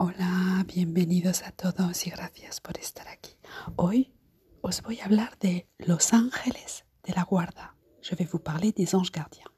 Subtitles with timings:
[0.00, 3.32] Hola, bienvenidos a todos y gracias por estar aquí.
[3.74, 4.14] Hoy
[4.60, 7.74] os voy a hablar de los ángeles de la guarda.
[8.00, 9.50] Je vais vous parler des anges gardiens.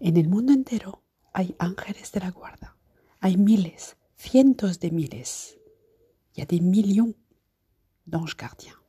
[0.00, 2.76] En el mundo entero hay ángeles de la guarda.
[3.20, 5.56] Hay miles, cientos de miles.
[6.34, 7.14] Il y a des millions
[8.04, 8.80] d'anges gardiens.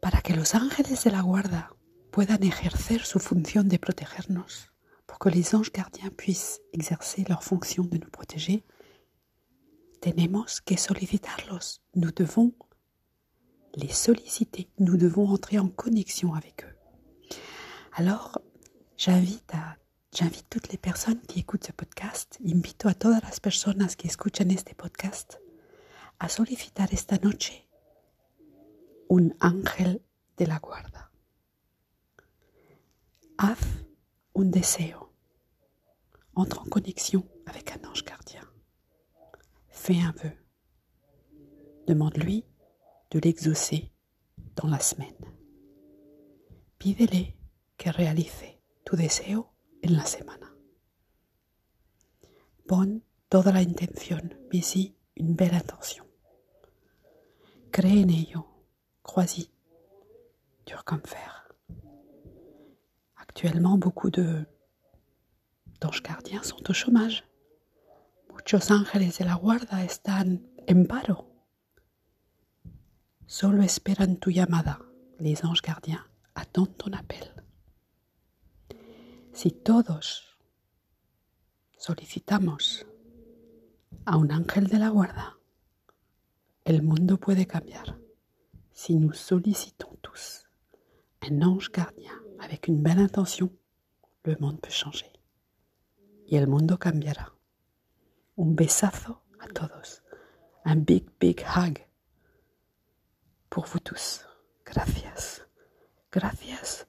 [0.00, 1.76] Para que los ángeles de la guarda
[2.10, 4.69] puedan ejercer su función de protegernos,
[5.10, 8.62] pour que les anges gardiens puissent exercer leur fonction de nous protéger,
[10.00, 11.80] tenemos que solicitarlos.
[11.96, 12.54] Nous devons
[13.74, 14.68] les solliciter.
[14.78, 17.36] Nous devons entrer en connexion avec eux.
[17.94, 18.40] Alors,
[18.96, 19.52] j'invite
[20.12, 24.50] J'invite toutes les personnes qui écoutent ce podcast, invito a todas las personas que escuchan
[24.50, 25.38] este podcast
[26.18, 27.68] a solicitar esta noche
[29.08, 30.02] un ángel
[30.36, 31.10] de la guarda.
[33.38, 33.58] Haz
[34.34, 34.99] un deseo.
[36.40, 38.40] Entre en connexion avec un ange gardien.
[39.68, 40.32] Fais un vœu.
[41.86, 42.46] Demande-lui
[43.10, 43.92] de l'exaucer
[44.56, 45.22] dans la semaine.
[46.78, 47.34] Pídele
[47.76, 49.50] que realice tu deseo
[49.84, 50.50] en la semana.
[52.66, 56.06] Pon toda la intención, mais si une belle intention.
[57.70, 58.46] Crée en ello,
[59.02, 59.50] crois-y,
[60.64, 61.52] dur comme fer.
[63.16, 64.46] Actuellement, beaucoup de
[65.80, 67.24] d'anges gardiens sont au chômage.
[68.32, 71.26] Muchos ángeles de la guarda están en paro.
[73.26, 74.78] Solo esperan tu llamada.
[75.18, 77.34] Les anges gardiens attendent ton appel.
[79.32, 80.36] Si todos
[81.76, 82.86] solicitamos
[84.06, 85.38] a un ángel de la guarda,
[86.64, 87.98] el mundo puede cambiar.
[88.72, 90.46] Si nous sollicitons tous
[91.22, 93.52] un ange gardien avec une belle intention,
[94.24, 95.19] le monde peut changer.
[96.30, 97.34] Y el mundo cambiará.
[98.36, 100.04] Un besazo a todos.
[100.64, 101.80] Un big, big hug
[103.48, 104.24] pour vous tous.
[104.64, 105.42] Gracias.
[106.12, 106.86] Gracias